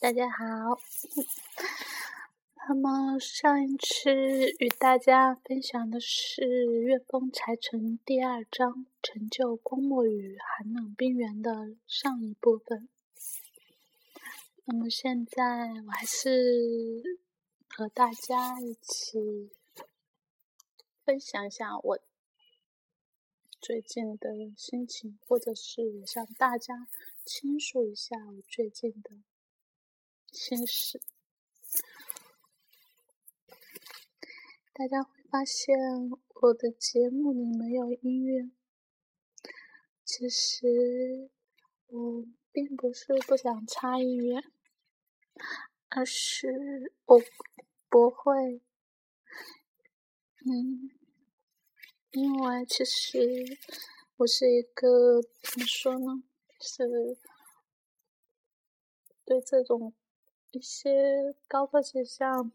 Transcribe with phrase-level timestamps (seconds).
[0.00, 0.80] 大家好，
[2.66, 4.10] 那么上一次
[4.58, 6.40] 与大家分享的是
[6.80, 12.88] 《月风柴城》第二章“成就光漠与寒冷冰原”的上一部分。
[14.64, 17.02] 那么现在我还是
[17.68, 19.50] 和大家一起
[21.04, 21.98] 分享一下我
[23.60, 26.88] 最近的心情，或者是向大家
[27.26, 29.10] 倾诉一下我最近的。
[30.32, 31.00] 心事，
[34.72, 35.76] 大家会发现
[36.40, 38.50] 我的节目里没有音乐。
[40.04, 41.30] 其实
[41.88, 44.40] 我并不是不想插音乐，
[45.88, 47.20] 而是我
[47.88, 48.62] 不会。
[50.46, 50.90] 嗯，
[52.12, 53.58] 因为其实
[54.16, 56.22] 我是一个怎么说呢？
[56.60, 57.18] 是
[59.24, 59.92] 对这种。
[60.52, 62.50] 一些高科技像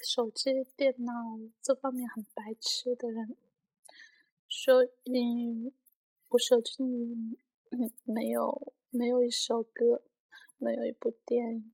[0.00, 1.12] 手机、电脑
[1.60, 3.36] 这方面很白痴的人，
[4.48, 5.72] 所以
[6.28, 10.04] 我手机里没有没有一首歌，
[10.58, 11.72] 没有一部电影，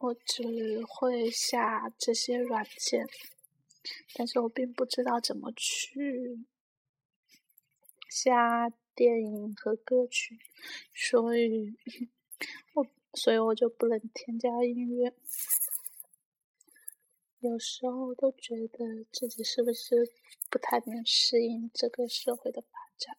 [0.00, 3.06] 我只会下这些软件，
[4.16, 6.44] 但是我并不知道怎么去
[8.08, 10.40] 下电影和歌曲，
[10.92, 11.78] 所以。
[12.74, 15.14] 我所以，我就不能添加音乐。
[17.40, 20.10] 有时候都觉得自己是不是
[20.50, 23.16] 不太能适应这个社会的发展。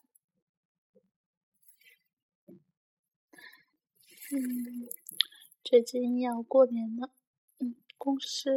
[4.32, 4.90] 嗯，
[5.64, 7.10] 最近要过年了，
[7.60, 8.52] 嗯，公司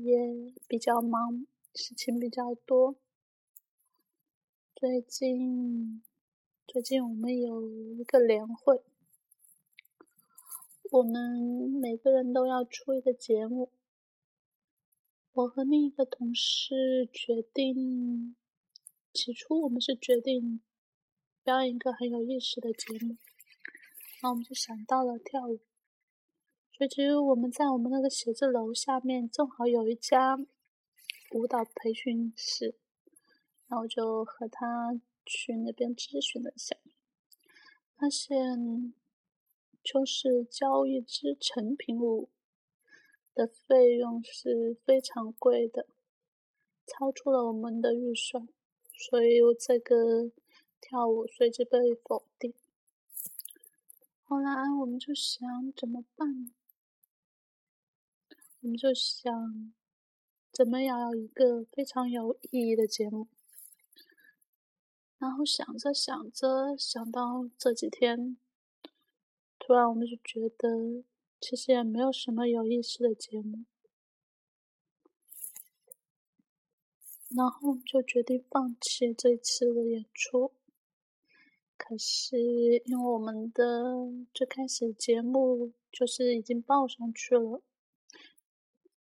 [0.00, 2.96] 也比较忙，事情比较多。
[4.76, 6.02] 最近，
[6.66, 8.82] 最近我们有一个年会。
[10.90, 13.70] 我们每个人都要出一个节目。
[15.32, 18.34] 我和另一个同事决定，
[19.12, 20.62] 起初我们是决定
[21.44, 23.18] 表演一个很有意思的节目，
[24.22, 25.60] 然后我们就想到了跳舞。
[26.72, 30.38] 所以，其实我们在我们那个写字楼下面正好有一家
[31.32, 32.76] 舞蹈培训室，
[33.66, 36.74] 然后就和他去那边咨询了一下，
[37.94, 38.94] 发现。
[39.90, 42.28] 就是教一支成品舞
[43.34, 45.86] 的费用是非常贵的，
[46.86, 48.46] 超出了我们的预算，
[48.92, 50.30] 所以这个
[50.78, 52.52] 跳舞随即被否定。
[54.24, 56.52] 后来我们就想怎么办？
[58.60, 59.72] 我们就想
[60.52, 63.26] 怎么样一个非常有意义的节目。
[65.16, 68.36] 然后想着想着，想到这几天。
[69.68, 71.04] 突然，我们就觉得
[71.38, 73.66] 其实也没有什么有意思的节目，
[77.36, 80.52] 然后就决定放弃这次的演出。
[81.76, 82.38] 可是，
[82.86, 87.62] 因为我们的最开始节目就是已经报上去了，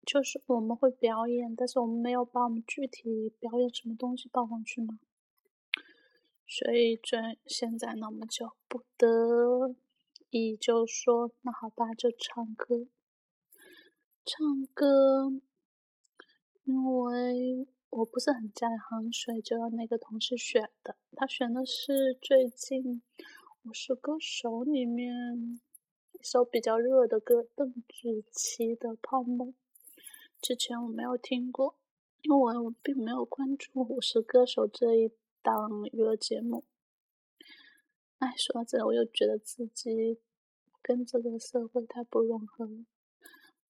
[0.04, 5.00] 就是我们会表演，但是我们没有把我们具体表演什么东西报上去嘛，
[6.46, 9.74] 所以这现在呢，我们就不得。
[10.34, 12.86] 一就说那好吧，就唱歌。
[14.24, 15.30] 唱歌，
[16.64, 20.96] 因为我不是很在行，所以就让那个同事选的。
[21.14, 22.82] 他选的是最近
[23.64, 25.60] 《我是歌手》里面
[26.12, 29.48] 一首比较热的歌，邓紫棋的《泡沫》。
[30.40, 31.76] 之前我没有听过，
[32.22, 36.64] 因为我并没有关注《我是歌手》这一档娱乐节目。
[38.22, 40.20] 哎，说到这，我又觉得自己
[40.80, 42.86] 跟这个社会太不融合了，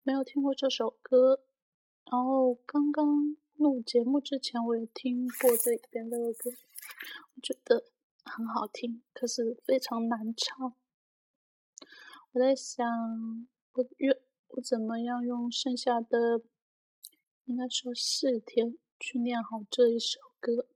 [0.03, 1.43] 没有听过这首歌。
[2.05, 6.51] 然后刚刚录节目之前，我也听过这边的歌，
[7.35, 7.87] 我觉得
[8.27, 10.77] 很好听，可是非常难唱。
[12.33, 12.87] 我在想，
[13.73, 14.15] 我用
[14.49, 16.43] 我怎么样用剩下的，
[17.47, 20.67] 应该说四天去练好这一首歌。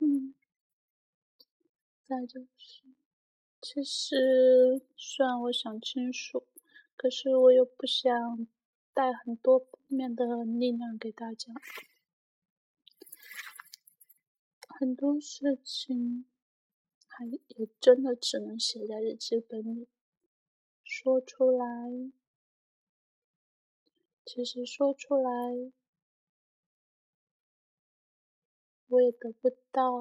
[0.00, 0.32] 嗯，
[2.08, 2.84] 再就是，
[3.60, 6.46] 其实虽然我想倾诉，
[6.96, 8.48] 可是我又不想
[8.94, 11.52] 带很多负面的力量给大家。
[14.80, 16.24] 很多事情，
[17.06, 19.86] 还也真的只能写在日记本里，
[20.82, 21.66] 说出来。
[24.24, 25.30] 其实说出来。
[28.86, 29.92] 我也得不到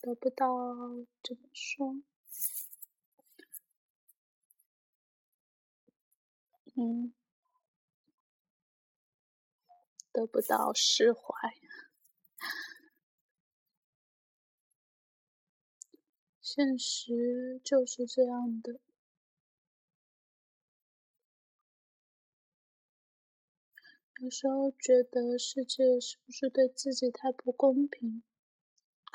[0.00, 0.46] 得不到
[1.22, 1.96] 怎么说？
[6.76, 7.12] 嗯，
[10.12, 11.20] 得不到释怀。
[16.40, 18.80] 现实就是这样的。
[24.20, 28.22] 有时候觉得世界是不是对自己太不公平？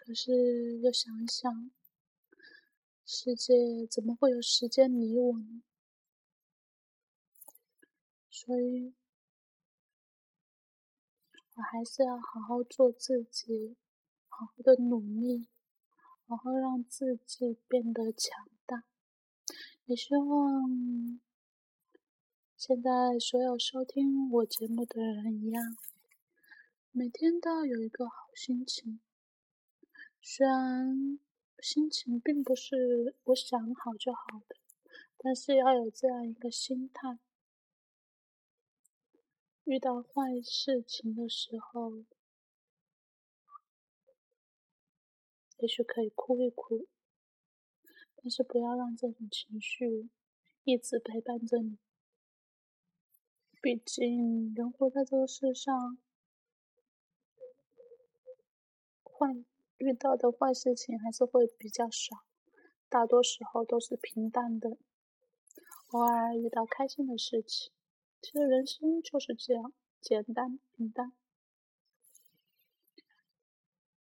[0.06, 1.72] 可是又想一想，
[3.06, 5.64] 世界怎么会有时间理我呢？
[8.30, 8.94] 所以，
[11.56, 13.78] 我还是要好好做自己，
[14.28, 15.48] 好好的努力，
[16.28, 18.84] 好好让自己变得强大。
[19.86, 21.22] 也希望。
[22.58, 22.90] 现在
[23.20, 25.78] 所有收听我节目的人一样，
[26.92, 29.00] 每天都要有一个好心情。
[30.25, 31.20] 虽然
[31.60, 34.56] 心情并不是我想好就好的，
[35.18, 37.20] 但是要有这样一个心态：
[39.66, 42.06] 遇到坏事情的时候，
[45.58, 46.88] 也许可以哭一哭，
[48.16, 50.10] 但是不要让这种情绪
[50.64, 51.78] 一直陪伴着你。
[53.62, 55.98] 毕竟，人活在这个世上，
[59.04, 59.44] 坏
[59.84, 62.24] 遇到的坏事情还是会比较少，
[62.88, 64.78] 大多时候都是平淡的。
[65.90, 67.72] 偶尔遇到开心的事情，
[68.22, 71.12] 其实人生就是这样简单平淡。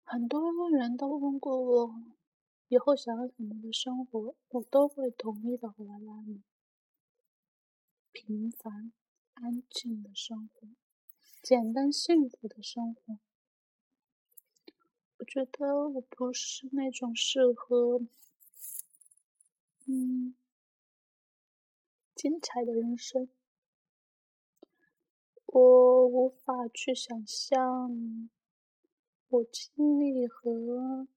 [0.03, 1.95] 很多人都问过我，
[2.69, 5.95] 以后想要怎么的生活，我都会统一的回答
[6.27, 6.43] 你：
[8.13, 8.93] 平凡。
[9.41, 10.67] 安静的生活，
[11.45, 13.21] 简单幸福的生活。
[15.19, 18.01] 我觉得我不是那种适合，
[19.87, 20.35] 嗯，
[22.15, 23.29] 精彩的人生。
[25.47, 28.31] 我无法去想象，
[29.29, 31.09] 我经历和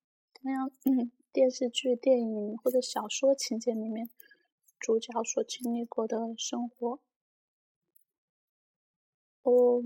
[0.42, 0.72] 那样
[1.32, 4.10] 电视剧、电影或者小说情节里面
[4.80, 7.00] 主角所经历过的生活。
[9.44, 9.84] 我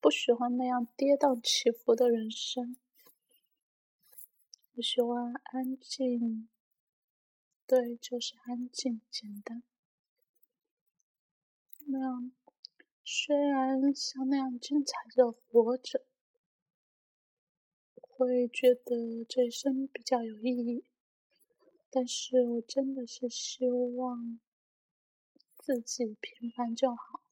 [0.00, 2.76] 不喜欢那样跌宕起伏的人生，
[4.76, 6.50] 我喜欢安静，
[7.66, 9.62] 对，就是安静简单。
[11.86, 12.30] 那样
[13.02, 16.04] 虽然像那样精彩的活着，
[18.02, 20.84] 会觉得这一生比较有意义，
[21.88, 24.38] 但是我真的是希望
[25.56, 27.22] 自己平凡就好。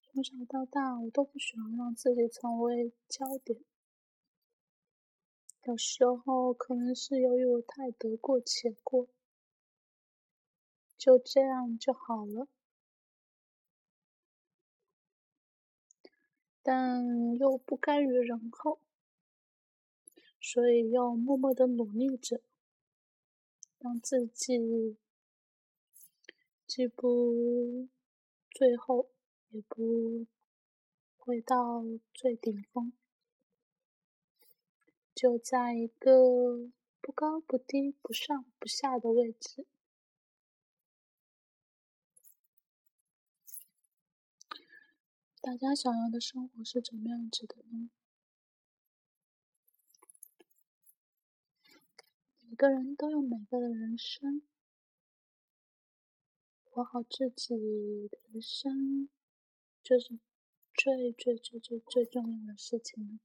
[0.00, 3.60] 从小到大，我都不喜欢让自己成为焦点。
[5.68, 9.06] 有时候可能是由于我太得过且过，
[10.96, 12.48] 就这样就好了。
[16.62, 18.80] 但又不甘于人后，
[20.40, 22.40] 所以要默默的努力着，
[23.78, 24.96] 让自己
[26.66, 27.86] 既不
[28.50, 29.10] 最后。
[29.50, 30.26] 也不
[31.16, 31.82] 回到
[32.12, 32.92] 最顶峰，
[35.18, 36.70] 就在一个
[37.00, 39.66] 不高不低、不上不下的位置。
[45.40, 47.90] 大家想要的生活是怎么样子的呢？
[52.48, 54.42] 每个人都有每个的人生，
[56.62, 57.56] 活好自己
[58.08, 59.08] 的人生。
[59.82, 60.20] 这是
[60.72, 63.18] 最最最最最重要的事情。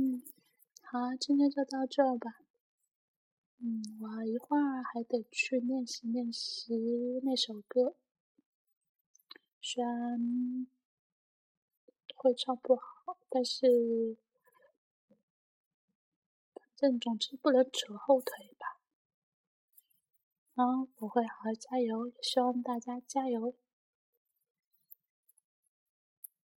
[0.00, 0.22] 嗯，
[0.84, 2.38] 好，今天就到这吧。
[3.58, 7.96] 嗯，我一会儿还得去练习练习那首歌，
[9.60, 10.68] 虽然
[12.14, 14.16] 会唱不好，但是
[16.54, 18.78] 反正总之不能扯后腿吧。
[20.54, 23.52] 嗯，我会好好加油，也希望大家加油。